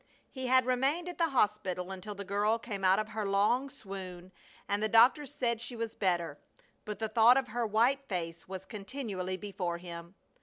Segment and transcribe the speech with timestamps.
[0.31, 4.31] He had remained at the hospital until the girl came out of her long swoon
[4.67, 6.39] and the doctor said she was better,
[6.85, 10.15] but the thought of her white face was continually before him.